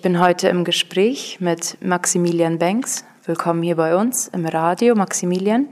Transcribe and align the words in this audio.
Ich 0.00 0.02
bin 0.02 0.18
heute 0.18 0.48
im 0.48 0.64
Gespräch 0.64 1.40
mit 1.40 1.76
Maximilian 1.82 2.58
Banks. 2.58 3.04
Willkommen 3.26 3.62
hier 3.62 3.76
bei 3.76 3.94
uns 3.94 4.28
im 4.28 4.46
Radio, 4.46 4.94
Maximilian. 4.94 5.68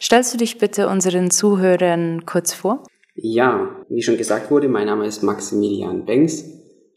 Stellst 0.00 0.34
du 0.34 0.38
dich 0.38 0.58
bitte 0.58 0.88
unseren 0.88 1.30
Zuhörern 1.30 2.26
kurz 2.26 2.52
vor? 2.52 2.82
Ja, 3.14 3.68
wie 3.88 4.02
schon 4.02 4.16
gesagt 4.16 4.50
wurde, 4.50 4.66
mein 4.66 4.86
Name 4.86 5.06
ist 5.06 5.22
Maximilian 5.22 6.04
Banks. 6.04 6.42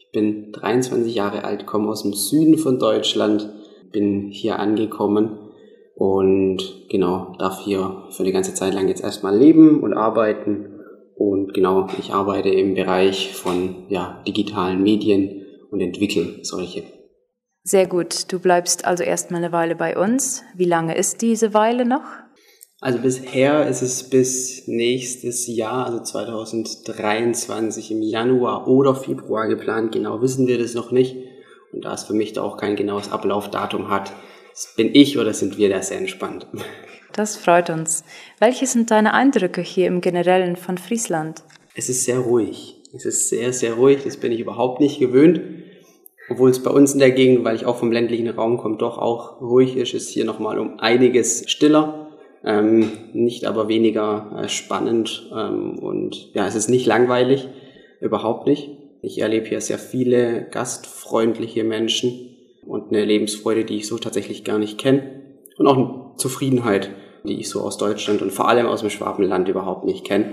Ich 0.00 0.10
bin 0.10 0.50
23 0.50 1.14
Jahre 1.14 1.44
alt, 1.44 1.64
komme 1.64 1.88
aus 1.88 2.02
dem 2.02 2.12
Süden 2.12 2.58
von 2.58 2.80
Deutschland, 2.80 3.48
bin 3.92 4.30
hier 4.32 4.58
angekommen 4.58 5.38
und 5.94 6.88
genau, 6.90 7.36
darf 7.38 7.60
hier 7.60 8.08
für 8.10 8.24
eine 8.24 8.32
ganze 8.32 8.52
Zeit 8.52 8.74
lang 8.74 8.88
jetzt 8.88 9.04
erstmal 9.04 9.38
leben 9.38 9.80
und 9.80 9.94
arbeiten. 9.94 10.80
Und 11.14 11.54
genau, 11.54 11.86
ich 12.00 12.12
arbeite 12.12 12.48
im 12.48 12.74
Bereich 12.74 13.32
von 13.32 13.84
ja, 13.88 14.20
digitalen 14.26 14.82
Medien 14.82 15.41
und 15.72 15.80
entwickle 15.80 16.44
solche. 16.44 16.84
Sehr 17.64 17.86
gut. 17.86 18.32
Du 18.32 18.38
bleibst 18.38 18.84
also 18.84 19.02
erstmal 19.02 19.42
eine 19.42 19.52
Weile 19.52 19.74
bei 19.74 19.96
uns. 19.96 20.42
Wie 20.54 20.64
lange 20.64 20.96
ist 20.96 21.22
diese 21.22 21.54
Weile 21.54 21.84
noch? 21.84 22.04
Also 22.80 22.98
bisher 22.98 23.68
ist 23.68 23.82
es 23.82 24.10
bis 24.10 24.66
nächstes 24.66 25.46
Jahr, 25.46 25.86
also 25.86 26.02
2023 26.02 27.92
im 27.92 28.02
Januar 28.02 28.66
oder 28.66 28.96
Februar 28.96 29.46
geplant. 29.46 29.92
Genau 29.92 30.20
wissen 30.20 30.48
wir 30.48 30.58
das 30.58 30.74
noch 30.74 30.90
nicht. 30.90 31.16
Und 31.72 31.84
da 31.84 31.94
es 31.94 32.04
für 32.04 32.14
mich 32.14 32.32
da 32.32 32.42
auch 32.42 32.56
kein 32.56 32.76
genaues 32.76 33.10
Ablaufdatum 33.10 33.88
hat, 33.88 34.12
bin 34.76 34.90
ich 34.94 35.16
oder 35.18 35.32
sind 35.32 35.56
wir 35.56 35.70
da 35.70 35.80
sehr 35.80 35.98
entspannt. 35.98 36.46
Das 37.12 37.36
freut 37.36 37.70
uns. 37.70 38.04
Welche 38.40 38.66
sind 38.66 38.90
deine 38.90 39.14
Eindrücke 39.14 39.60
hier 39.60 39.86
im 39.86 40.00
Generellen 40.00 40.56
von 40.56 40.78
Friesland? 40.78 41.42
Es 41.74 41.88
ist 41.88 42.04
sehr 42.04 42.18
ruhig. 42.18 42.82
Es 42.94 43.04
ist 43.04 43.28
sehr, 43.28 43.52
sehr 43.52 43.74
ruhig. 43.74 44.02
Das 44.02 44.16
bin 44.16 44.32
ich 44.32 44.40
überhaupt 44.40 44.80
nicht 44.80 44.98
gewöhnt. 44.98 45.40
Obwohl 46.28 46.50
es 46.50 46.62
bei 46.62 46.70
uns 46.70 46.92
in 46.92 47.00
der 47.00 47.10
Gegend, 47.10 47.44
weil 47.44 47.56
ich 47.56 47.66
auch 47.66 47.76
vom 47.76 47.92
ländlichen 47.92 48.28
Raum 48.28 48.58
komme, 48.58 48.76
doch 48.76 48.98
auch 48.98 49.40
ruhig 49.40 49.76
ist, 49.76 49.94
ist 49.94 50.08
hier 50.08 50.24
nochmal 50.24 50.58
um 50.58 50.78
einiges 50.78 51.50
stiller. 51.50 52.08
Ähm, 52.44 52.90
nicht 53.12 53.44
aber 53.44 53.68
weniger 53.68 54.42
äh, 54.42 54.48
spannend 54.48 55.30
ähm, 55.32 55.78
und 55.78 56.34
ja, 56.34 56.44
es 56.46 56.56
ist 56.56 56.68
nicht 56.68 56.86
langweilig, 56.86 57.48
überhaupt 58.00 58.48
nicht. 58.48 58.70
Ich 59.00 59.20
erlebe 59.20 59.46
hier 59.48 59.60
sehr 59.60 59.78
viele 59.78 60.48
gastfreundliche 60.50 61.62
Menschen 61.62 62.36
und 62.66 62.88
eine 62.88 63.04
Lebensfreude, 63.04 63.64
die 63.64 63.76
ich 63.76 63.86
so 63.86 63.96
tatsächlich 63.98 64.42
gar 64.42 64.58
nicht 64.58 64.76
kenne 64.76 65.22
und 65.56 65.66
auch 65.68 65.76
eine 65.76 66.16
Zufriedenheit, 66.16 66.90
die 67.24 67.38
ich 67.38 67.48
so 67.48 67.60
aus 67.60 67.78
Deutschland 67.78 68.22
und 68.22 68.32
vor 68.32 68.48
allem 68.48 68.66
aus 68.66 68.80
dem 68.80 68.90
Schwabenland 68.90 69.48
überhaupt 69.48 69.84
nicht 69.84 70.04
kenne. 70.04 70.32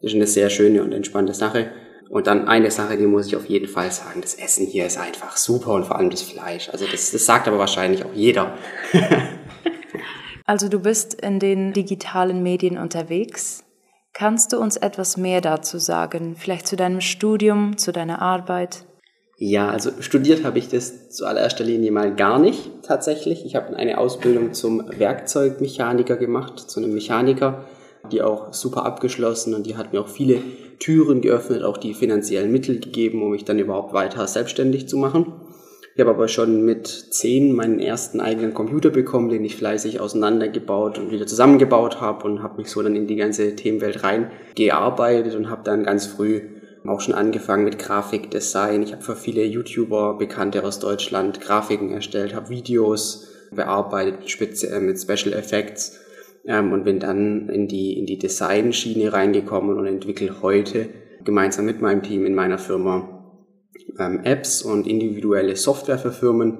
Das 0.00 0.10
ist 0.10 0.16
eine 0.16 0.26
sehr 0.26 0.50
schöne 0.50 0.82
und 0.82 0.92
entspannte 0.92 1.34
Sache. 1.34 1.70
Und 2.10 2.26
dann 2.26 2.48
eine 2.48 2.70
Sache, 2.70 2.96
die 2.96 3.06
muss 3.06 3.26
ich 3.26 3.36
auf 3.36 3.46
jeden 3.46 3.68
Fall 3.68 3.90
sagen, 3.90 4.20
das 4.20 4.34
Essen 4.34 4.66
hier 4.66 4.86
ist 4.86 4.98
einfach 4.98 5.36
super 5.36 5.72
und 5.72 5.84
vor 5.84 5.96
allem 5.96 6.10
das 6.10 6.22
Fleisch. 6.22 6.68
Also 6.70 6.86
das, 6.90 7.10
das 7.10 7.26
sagt 7.26 7.48
aber 7.48 7.58
wahrscheinlich 7.58 8.04
auch 8.04 8.12
jeder. 8.14 8.56
also 10.44 10.68
du 10.68 10.80
bist 10.80 11.14
in 11.14 11.38
den 11.38 11.72
digitalen 11.72 12.42
Medien 12.42 12.78
unterwegs. 12.78 13.64
Kannst 14.12 14.52
du 14.52 14.58
uns 14.58 14.76
etwas 14.76 15.16
mehr 15.16 15.40
dazu 15.40 15.78
sagen? 15.78 16.36
Vielleicht 16.36 16.68
zu 16.68 16.76
deinem 16.76 17.00
Studium, 17.00 17.78
zu 17.78 17.90
deiner 17.90 18.22
Arbeit? 18.22 18.84
Ja, 19.36 19.68
also 19.68 19.90
studiert 20.00 20.44
habe 20.44 20.60
ich 20.60 20.68
das 20.68 21.10
zu 21.10 21.26
allererster 21.26 21.64
Linie 21.64 21.90
mal 21.90 22.14
gar 22.14 22.38
nicht 22.38 22.70
tatsächlich. 22.82 23.44
Ich 23.44 23.56
habe 23.56 23.76
eine 23.76 23.98
Ausbildung 23.98 24.54
zum 24.54 24.84
Werkzeugmechaniker 24.96 26.16
gemacht, 26.16 26.60
zu 26.60 26.78
einem 26.78 26.94
Mechaniker, 26.94 27.64
die 28.12 28.22
auch 28.22 28.52
super 28.52 28.86
abgeschlossen 28.86 29.54
und 29.54 29.66
die 29.66 29.76
hat 29.76 29.92
mir 29.92 30.00
auch 30.00 30.08
viele 30.08 30.40
Türen 30.78 31.20
geöffnet, 31.20 31.62
auch 31.62 31.76
die 31.76 31.94
finanziellen 31.94 32.52
Mittel 32.52 32.80
gegeben, 32.80 33.22
um 33.22 33.30
mich 33.30 33.44
dann 33.44 33.58
überhaupt 33.58 33.92
weiter 33.92 34.26
selbstständig 34.26 34.88
zu 34.88 34.96
machen. 34.96 35.32
Ich 35.94 36.00
habe 36.00 36.10
aber 36.10 36.26
schon 36.26 36.64
mit 36.64 36.88
zehn 36.88 37.52
meinen 37.52 37.78
ersten 37.78 38.20
eigenen 38.20 38.52
Computer 38.52 38.90
bekommen, 38.90 39.28
den 39.28 39.44
ich 39.44 39.54
fleißig 39.54 40.00
auseinandergebaut 40.00 40.98
und 40.98 41.12
wieder 41.12 41.26
zusammengebaut 41.26 42.00
habe 42.00 42.26
und 42.26 42.42
habe 42.42 42.56
mich 42.56 42.68
so 42.68 42.82
dann 42.82 42.96
in 42.96 43.06
die 43.06 43.14
ganze 43.14 43.54
Themenwelt 43.54 44.02
reingearbeitet 44.02 45.36
und 45.36 45.48
habe 45.50 45.62
dann 45.64 45.84
ganz 45.84 46.06
früh 46.06 46.40
auch 46.84 47.00
schon 47.00 47.14
angefangen 47.14 47.64
mit 47.64 47.78
Grafikdesign. 47.78 48.82
Ich 48.82 48.92
habe 48.92 49.02
für 49.02 49.16
viele 49.16 49.44
YouTuber, 49.44 50.18
Bekannte 50.18 50.64
aus 50.64 50.80
Deutschland, 50.80 51.40
Grafiken 51.40 51.92
erstellt, 51.92 52.34
habe 52.34 52.50
Videos 52.50 53.28
bearbeitet 53.54 54.64
äh, 54.64 54.80
mit 54.80 55.00
Special 55.00 55.32
Effects 55.32 56.00
ähm, 56.46 56.72
und 56.72 56.84
bin 56.84 57.00
dann 57.00 57.48
in 57.48 57.68
die, 57.68 57.98
in 57.98 58.06
die 58.06 58.18
Design-Schiene 58.18 59.12
reingekommen 59.12 59.76
und 59.76 59.86
entwickle 59.86 60.42
heute 60.42 60.88
gemeinsam 61.24 61.64
mit 61.64 61.80
meinem 61.80 62.02
Team 62.02 62.26
in 62.26 62.34
meiner 62.34 62.58
Firma 62.58 63.14
ähm, 63.98 64.20
Apps 64.24 64.62
und 64.62 64.86
individuelle 64.86 65.56
Software 65.56 65.98
für 65.98 66.12
Firmen, 66.12 66.58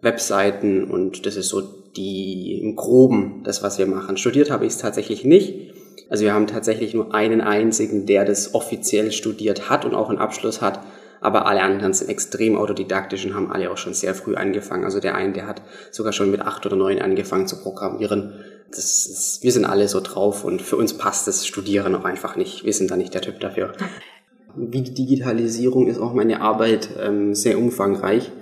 Webseiten 0.00 0.84
und 0.84 1.26
das 1.26 1.36
ist 1.36 1.48
so 1.48 1.62
die 1.96 2.60
im 2.62 2.74
Groben 2.74 3.42
das, 3.44 3.62
was 3.62 3.78
wir 3.78 3.86
machen. 3.86 4.16
Studiert 4.16 4.50
habe 4.50 4.64
ich 4.64 4.72
es 4.72 4.78
tatsächlich 4.78 5.24
nicht. 5.24 5.72
Also 6.08 6.24
wir 6.24 6.34
haben 6.34 6.46
tatsächlich 6.46 6.94
nur 6.94 7.14
einen 7.14 7.40
einzigen, 7.40 8.06
der 8.06 8.24
das 8.24 8.54
offiziell 8.54 9.12
studiert 9.12 9.70
hat 9.70 9.84
und 9.84 9.94
auch 9.94 10.08
einen 10.08 10.18
Abschluss 10.18 10.60
hat. 10.60 10.80
Aber 11.20 11.46
alle 11.46 11.62
anderen 11.62 11.92
sind 11.92 12.10
extrem 12.10 12.56
autodidaktisch 12.56 13.24
und 13.24 13.34
haben 13.34 13.52
alle 13.52 13.70
auch 13.70 13.76
schon 13.76 13.94
sehr 13.94 14.14
früh 14.14 14.34
angefangen. 14.34 14.84
Also 14.84 14.98
der 14.98 15.14
eine, 15.14 15.32
der 15.32 15.46
hat 15.46 15.62
sogar 15.92 16.12
schon 16.12 16.32
mit 16.32 16.40
acht 16.40 16.66
oder 16.66 16.74
neun 16.74 17.00
angefangen 17.00 17.46
zu 17.46 17.62
programmieren. 17.62 18.34
Das 18.74 19.06
ist, 19.06 19.42
wir 19.42 19.52
sind 19.52 19.66
alle 19.66 19.86
so 19.86 20.00
drauf 20.00 20.44
und 20.44 20.62
für 20.62 20.76
uns 20.76 20.96
passt 20.96 21.28
das 21.28 21.46
Studieren 21.46 21.94
auch 21.94 22.04
einfach 22.04 22.36
nicht. 22.36 22.64
Wir 22.64 22.72
sind 22.72 22.90
da 22.90 22.96
nicht 22.96 23.12
der 23.12 23.20
Typ 23.20 23.38
dafür. 23.38 23.72
Wie 24.56 24.82
die 24.82 24.94
Digitalisierung 24.94 25.86
ist 25.86 26.00
auch 26.00 26.14
meine 26.14 26.40
Arbeit 26.40 26.88
ähm, 26.98 27.34
sehr 27.34 27.58
umfangreich. 27.58 28.32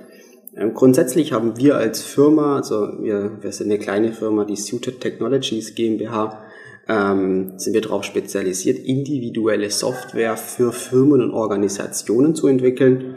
Ähm, 0.57 0.75
grundsätzlich 0.75 1.33
haben 1.33 1.57
wir 1.57 1.77
als 1.77 2.03
Firma, 2.03 2.57
also 2.57 2.89
wir, 3.03 3.39
wir 3.41 3.53
sind 3.53 3.67
eine 3.71 3.79
kleine 3.79 4.13
Firma, 4.13 4.45
die 4.45 4.57
Suited 4.57 5.01
Technologies 5.01 5.75
GmbH, 5.75 6.43
ähm, 6.89 7.53
sind 7.57 7.75
wir 7.75 7.81
darauf 7.81 8.05
spezialisiert, 8.05 8.79
individuelle 8.79 9.71
Software 9.71 10.37
für 10.37 10.73
Firmen 10.73 11.23
und 11.23 11.33
Organisationen 11.33 12.35
zu 12.35 12.49
entwickeln. 12.49 13.17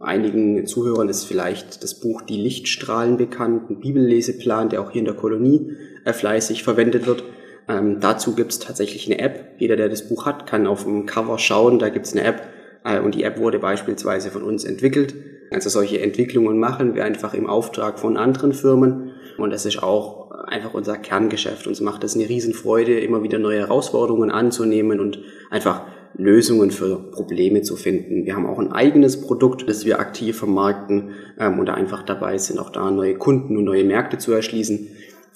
Einigen 0.00 0.64
Zuhörern 0.64 1.10
ist 1.10 1.24
vielleicht 1.24 1.82
das 1.82 1.94
Buch 1.94 2.22
Die 2.22 2.40
Lichtstrahlen 2.40 3.18
bekannt, 3.18 3.68
ein 3.68 3.80
Bibelleseplan, 3.80 4.70
der 4.70 4.80
auch 4.80 4.90
hier 4.90 5.00
in 5.00 5.04
der 5.04 5.14
Kolonie 5.14 5.76
äh, 6.06 6.14
fleißig 6.14 6.62
verwendet 6.62 7.06
wird. 7.06 7.22
Ähm, 7.68 8.00
dazu 8.00 8.34
gibt 8.34 8.52
es 8.52 8.58
tatsächlich 8.58 9.06
eine 9.06 9.18
App. 9.18 9.56
Jeder, 9.58 9.76
der 9.76 9.90
das 9.90 10.08
Buch 10.08 10.24
hat, 10.24 10.46
kann 10.46 10.66
auf 10.66 10.84
dem 10.84 11.04
Cover 11.04 11.38
schauen, 11.38 11.78
da 11.78 11.90
gibt 11.90 12.06
es 12.06 12.12
eine 12.12 12.24
App. 12.24 12.48
Äh, 12.82 13.00
und 13.00 13.14
die 13.14 13.24
App 13.24 13.38
wurde 13.38 13.58
beispielsweise 13.58 14.30
von 14.30 14.42
uns 14.42 14.64
entwickelt. 14.64 15.14
Also 15.50 15.68
solche 15.68 16.00
Entwicklungen 16.00 16.58
machen 16.58 16.94
wir 16.94 17.04
einfach 17.04 17.34
im 17.34 17.46
Auftrag 17.46 17.98
von 17.98 18.16
anderen 18.16 18.54
Firmen. 18.54 19.10
Und 19.36 19.50
das 19.50 19.66
ist 19.66 19.82
auch 19.82 20.30
einfach 20.30 20.72
unser 20.72 20.96
Kerngeschäft. 20.96 21.66
Uns 21.66 21.82
macht 21.82 22.04
es 22.04 22.14
eine 22.14 22.26
Riesenfreude, 22.26 22.98
immer 23.00 23.22
wieder 23.22 23.38
neue 23.38 23.58
Herausforderungen 23.58 24.30
anzunehmen 24.30 24.98
und 24.98 25.18
einfach 25.50 25.82
Lösungen 26.20 26.70
für 26.70 27.10
Probleme 27.10 27.62
zu 27.62 27.76
finden. 27.76 28.26
Wir 28.26 28.36
haben 28.36 28.46
auch 28.46 28.58
ein 28.58 28.72
eigenes 28.72 29.20
Produkt, 29.20 29.68
das 29.68 29.84
wir 29.84 29.98
aktiv 29.98 30.36
vermarkten 30.36 31.10
ähm, 31.38 31.58
und 31.58 31.66
da 31.66 31.74
einfach 31.74 32.02
dabei 32.02 32.38
sind, 32.38 32.58
auch 32.58 32.70
da 32.70 32.90
neue 32.90 33.16
Kunden 33.16 33.56
und 33.56 33.64
neue 33.64 33.84
Märkte 33.84 34.18
zu 34.18 34.32
erschließen. 34.32 34.88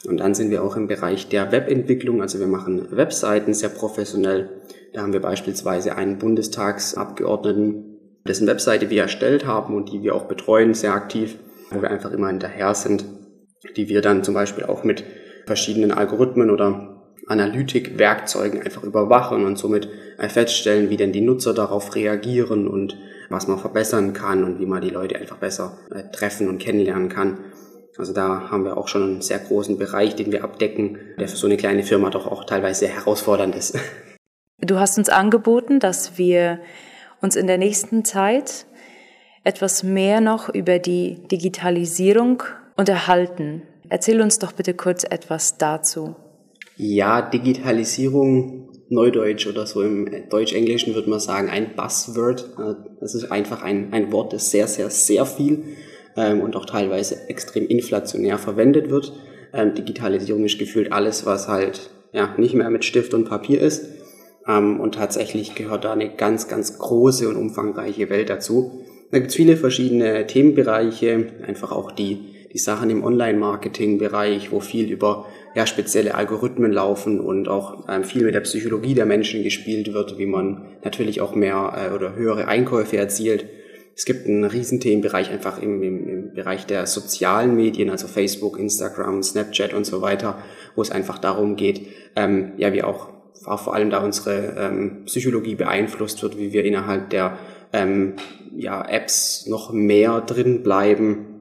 Und 0.06 0.18
dann 0.18 0.34
sind 0.34 0.50
wir 0.50 0.62
auch 0.62 0.76
im 0.76 0.86
Bereich 0.86 1.28
der 1.28 1.50
Webentwicklung, 1.50 2.20
also 2.20 2.38
wir 2.38 2.46
machen 2.46 2.88
Webseiten 2.90 3.54
sehr 3.54 3.70
professionell. 3.70 4.50
Da 4.92 5.02
haben 5.02 5.14
wir 5.14 5.20
beispielsweise 5.20 5.96
einen 5.96 6.18
Bundestagsabgeordneten, 6.18 7.98
dessen 8.28 8.46
Webseite 8.46 8.90
wir 8.90 9.02
erstellt 9.02 9.46
haben 9.46 9.74
und 9.74 9.92
die 9.92 10.02
wir 10.02 10.14
auch 10.14 10.24
betreuen, 10.24 10.74
sehr 10.74 10.92
aktiv, 10.92 11.38
wo 11.70 11.80
wir 11.80 11.90
einfach 11.90 12.12
immer 12.12 12.28
hinterher 12.28 12.74
sind, 12.74 13.06
die 13.76 13.88
wir 13.88 14.02
dann 14.02 14.22
zum 14.22 14.34
Beispiel 14.34 14.64
auch 14.64 14.84
mit 14.84 15.04
verschiedenen 15.46 15.92
Algorithmen 15.92 16.50
oder 16.50 16.93
Analytikwerkzeugen 17.26 18.62
einfach 18.62 18.82
überwachen 18.82 19.44
und 19.44 19.56
somit 19.56 19.88
feststellen, 20.18 20.90
wie 20.90 20.96
denn 20.96 21.12
die 21.12 21.20
Nutzer 21.20 21.54
darauf 21.54 21.94
reagieren 21.94 22.68
und 22.68 22.96
was 23.30 23.48
man 23.48 23.58
verbessern 23.58 24.12
kann 24.12 24.44
und 24.44 24.60
wie 24.60 24.66
man 24.66 24.82
die 24.82 24.90
Leute 24.90 25.16
einfach 25.16 25.38
besser 25.38 25.78
äh, 25.90 26.10
treffen 26.10 26.48
und 26.48 26.58
kennenlernen 26.58 27.08
kann. 27.08 27.38
Also 27.96 28.12
da 28.12 28.50
haben 28.50 28.64
wir 28.64 28.76
auch 28.76 28.88
schon 28.88 29.02
einen 29.02 29.22
sehr 29.22 29.38
großen 29.38 29.78
Bereich, 29.78 30.16
den 30.16 30.32
wir 30.32 30.44
abdecken, 30.44 30.98
der 31.18 31.28
für 31.28 31.36
so 31.36 31.46
eine 31.46 31.56
kleine 31.56 31.84
Firma 31.84 32.10
doch 32.10 32.26
auch 32.26 32.44
teilweise 32.44 32.80
sehr 32.80 32.94
herausfordernd 32.94 33.54
ist. 33.54 33.78
Du 34.60 34.78
hast 34.78 34.96
uns 34.96 35.08
angeboten, 35.08 35.80
dass 35.80 36.16
wir 36.16 36.60
uns 37.20 37.34
in 37.34 37.48
der 37.48 37.58
nächsten 37.58 38.04
Zeit 38.04 38.66
etwas 39.42 39.82
mehr 39.82 40.20
noch 40.20 40.48
über 40.48 40.78
die 40.78 41.18
Digitalisierung 41.28 42.44
und 42.76 42.88
erhalten. 42.88 43.62
Erzähl 43.90 44.22
uns 44.22 44.38
doch 44.38 44.52
bitte 44.52 44.72
kurz 44.72 45.04
etwas 45.04 45.58
dazu. 45.58 46.16
Ja, 46.76 47.22
Digitalisierung, 47.22 48.68
Neudeutsch 48.88 49.46
oder 49.46 49.66
so 49.66 49.82
im 49.82 50.28
Deutsch-Englischen 50.28 50.94
würde 50.94 51.10
man 51.10 51.20
sagen, 51.20 51.48
ein 51.48 51.74
Buzzword. 51.76 52.50
Das 53.00 53.14
ist 53.14 53.30
einfach 53.30 53.62
ein, 53.62 53.92
ein 53.92 54.12
Wort, 54.12 54.32
das 54.32 54.50
sehr, 54.50 54.66
sehr, 54.66 54.90
sehr 54.90 55.24
viel 55.26 55.64
ähm, 56.16 56.40
und 56.40 56.56
auch 56.56 56.66
teilweise 56.66 57.28
extrem 57.28 57.66
inflationär 57.66 58.38
verwendet 58.38 58.90
wird. 58.90 59.12
Ähm, 59.52 59.74
Digitalisierung 59.74 60.44
ist 60.44 60.58
gefühlt 60.58 60.92
alles, 60.92 61.26
was 61.26 61.48
halt 61.48 61.90
ja, 62.12 62.34
nicht 62.38 62.54
mehr 62.54 62.70
mit 62.70 62.84
Stift 62.84 63.14
und 63.14 63.28
Papier 63.28 63.60
ist. 63.60 63.88
Ähm, 64.46 64.80
und 64.80 64.96
tatsächlich 64.96 65.54
gehört 65.54 65.84
da 65.84 65.92
eine 65.92 66.14
ganz, 66.14 66.48
ganz 66.48 66.78
große 66.78 67.28
und 67.28 67.36
umfangreiche 67.36 68.10
Welt 68.10 68.30
dazu. 68.30 68.84
Da 69.10 69.18
gibt 69.18 69.30
es 69.30 69.36
viele 69.36 69.56
verschiedene 69.56 70.26
Themenbereiche, 70.26 71.26
einfach 71.46 71.72
auch 71.72 71.92
die, 71.92 72.33
die 72.54 72.58
Sachen 72.58 72.88
im 72.88 73.02
Online-Marketing-Bereich, 73.02 74.52
wo 74.52 74.60
viel 74.60 74.88
über 74.88 75.26
ja, 75.56 75.66
spezielle 75.66 76.14
Algorithmen 76.14 76.70
laufen 76.70 77.18
und 77.18 77.48
auch 77.48 77.88
ähm, 77.88 78.04
viel 78.04 78.24
mit 78.24 78.34
der 78.34 78.40
Psychologie 78.40 78.94
der 78.94 79.06
Menschen 79.06 79.42
gespielt 79.42 79.92
wird, 79.92 80.18
wie 80.18 80.26
man 80.26 80.62
natürlich 80.84 81.20
auch 81.20 81.34
mehr 81.34 81.90
äh, 81.90 81.94
oder 81.94 82.14
höhere 82.14 82.46
Einkäufe 82.46 82.96
erzielt. 82.96 83.46
Es 83.96 84.04
gibt 84.04 84.26
einen 84.26 84.44
Riesenthemenbereich 84.44 85.30
einfach 85.30 85.60
im, 85.60 85.82
im, 85.82 86.08
im 86.08 86.34
Bereich 86.34 86.64
der 86.64 86.86
sozialen 86.86 87.56
Medien, 87.56 87.90
also 87.90 88.06
Facebook, 88.06 88.58
Instagram, 88.58 89.24
Snapchat 89.24 89.74
und 89.74 89.84
so 89.84 90.00
weiter, 90.00 90.38
wo 90.76 90.82
es 90.82 90.92
einfach 90.92 91.18
darum 91.18 91.56
geht, 91.56 91.88
ähm, 92.14 92.52
ja, 92.56 92.72
wie 92.72 92.84
auch, 92.84 93.08
auch 93.46 93.60
vor 93.60 93.74
allem 93.74 93.90
da 93.90 93.98
unsere 93.98 94.54
ähm, 94.56 95.04
Psychologie 95.06 95.56
beeinflusst 95.56 96.22
wird, 96.22 96.38
wie 96.38 96.52
wir 96.52 96.64
innerhalb 96.64 97.10
der 97.10 97.36
ähm, 97.72 98.14
ja, 98.56 98.84
Apps 98.88 99.46
noch 99.48 99.72
mehr 99.72 100.20
drin 100.20 100.62
bleiben 100.62 101.33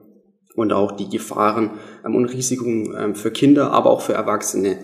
und 0.54 0.72
auch 0.72 0.92
die 0.92 1.08
Gefahren 1.08 1.70
ähm, 2.04 2.14
und 2.14 2.26
Risiken 2.26 2.94
ähm, 2.96 3.14
für 3.14 3.30
Kinder, 3.30 3.72
aber 3.72 3.90
auch 3.90 4.00
für 4.00 4.14
Erwachsene. 4.14 4.78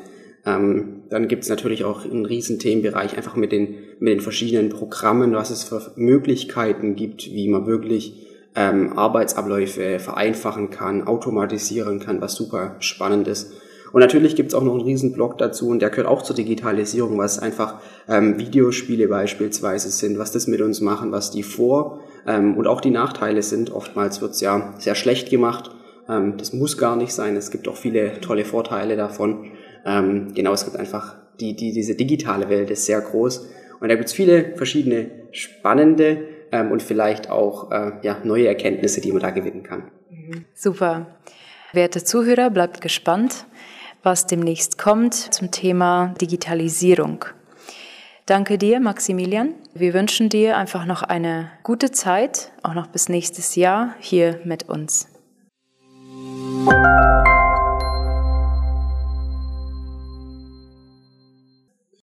Ähm, 0.44 1.02
dann 1.10 1.28
gibt 1.28 1.44
es 1.44 1.48
natürlich 1.48 1.84
auch 1.84 2.04
einen 2.04 2.24
riesen 2.24 2.58
Themenbereich 2.58 3.16
einfach 3.16 3.36
mit 3.36 3.52
den, 3.52 3.76
mit 3.98 4.14
den 4.14 4.20
verschiedenen 4.20 4.70
Programmen, 4.70 5.34
was 5.34 5.50
es 5.50 5.64
für 5.64 5.92
Möglichkeiten 5.96 6.96
gibt, 6.96 7.26
wie 7.26 7.48
man 7.48 7.66
wirklich 7.66 8.26
ähm, 8.54 8.98
Arbeitsabläufe 8.98 9.98
vereinfachen 9.98 10.70
kann, 10.70 11.06
automatisieren 11.06 12.00
kann, 12.00 12.20
was 12.20 12.34
super 12.34 12.76
spannend 12.80 13.28
ist. 13.28 13.52
Und 13.92 14.00
natürlich 14.00 14.36
gibt 14.36 14.50
es 14.50 14.54
auch 14.54 14.62
noch 14.62 14.74
einen 14.74 14.82
riesen 14.84 15.12
Blog 15.12 15.36
dazu 15.38 15.68
und 15.68 15.82
der 15.82 15.90
gehört 15.90 16.06
auch 16.06 16.22
zur 16.22 16.36
Digitalisierung, 16.36 17.18
was 17.18 17.40
einfach 17.40 17.80
ähm, 18.08 18.38
Videospiele 18.38 19.08
beispielsweise 19.08 19.90
sind, 19.90 20.18
was 20.18 20.30
das 20.32 20.46
mit 20.46 20.60
uns 20.60 20.80
machen, 20.80 21.12
was 21.12 21.30
die 21.30 21.42
Vor- 21.42 22.00
ähm, 22.26 22.56
und 22.56 22.66
auch 22.66 22.80
die 22.80 22.90
Nachteile 22.90 23.42
sind. 23.42 23.70
Oftmals 23.70 24.20
wird 24.20 24.32
es 24.32 24.40
ja 24.40 24.74
sehr 24.78 24.94
schlecht 24.94 25.30
gemacht. 25.30 25.70
Ähm, 26.08 26.36
das 26.36 26.52
muss 26.52 26.78
gar 26.78 26.96
nicht 26.96 27.12
sein. 27.12 27.36
Es 27.36 27.50
gibt 27.50 27.68
auch 27.68 27.76
viele 27.76 28.20
tolle 28.20 28.44
Vorteile 28.44 28.96
davon. 28.96 29.52
Ähm, 29.84 30.32
genau, 30.34 30.52
es 30.52 30.64
gibt 30.64 30.76
einfach 30.76 31.16
die, 31.40 31.56
die, 31.56 31.72
diese 31.72 31.94
digitale 31.94 32.48
Welt 32.48 32.70
ist 32.70 32.86
sehr 32.86 33.00
groß. 33.00 33.48
Und 33.80 33.88
da 33.88 33.94
gibt 33.94 34.08
es 34.08 34.12
viele 34.12 34.56
verschiedene 34.56 35.10
spannende 35.32 36.24
ähm, 36.52 36.70
und 36.70 36.82
vielleicht 36.82 37.30
auch 37.30 37.70
äh, 37.70 37.92
ja, 38.02 38.18
neue 38.24 38.46
Erkenntnisse, 38.46 39.00
die 39.00 39.12
man 39.12 39.22
da 39.22 39.30
gewinnen 39.30 39.62
kann. 39.62 39.84
Super. 40.54 41.06
Werte 41.72 42.04
Zuhörer, 42.04 42.50
bleibt 42.50 42.80
gespannt, 42.80 43.46
was 44.02 44.26
demnächst 44.26 44.76
kommt 44.76 45.14
zum 45.14 45.50
Thema 45.50 46.14
Digitalisierung. 46.20 47.24
Danke 48.30 48.58
dir, 48.58 48.78
Maximilian. 48.78 49.54
Wir 49.74 49.92
wünschen 49.92 50.28
dir 50.28 50.56
einfach 50.56 50.84
noch 50.84 51.02
eine 51.02 51.50
gute 51.64 51.90
Zeit, 51.90 52.52
auch 52.62 52.74
noch 52.74 52.86
bis 52.86 53.08
nächstes 53.08 53.56
Jahr 53.56 53.96
hier 53.98 54.38
mit 54.44 54.68
uns. 54.68 55.08